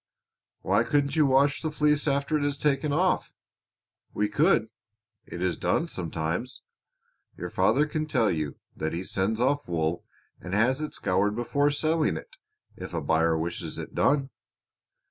"Why 0.61 0.83
couldn't 0.83 1.15
you 1.15 1.27
wash 1.27 1.61
the 1.61 1.69
fleece 1.69 2.07
after 2.07 2.35
it 2.35 2.43
is 2.43 2.57
taken 2.57 2.91
off?" 2.91 3.35
"We 4.15 4.29
could. 4.29 4.67
It 5.27 5.43
is 5.43 5.57
done 5.59 5.87
sometimes. 5.87 6.63
Your 7.37 7.51
father 7.51 7.85
can 7.85 8.07
tell 8.07 8.31
you 8.31 8.55
that 8.75 8.93
he 8.93 9.03
sends 9.03 9.39
off 9.39 9.67
wool 9.67 10.03
and 10.39 10.55
has 10.55 10.81
it 10.81 10.95
scoured 10.95 11.35
before 11.35 11.69
selling 11.69 12.17
it 12.17 12.35
if 12.75 12.95
a 12.95 13.01
buyer 13.01 13.37
wishes 13.37 13.77
it 13.77 13.93
done." 13.93 14.31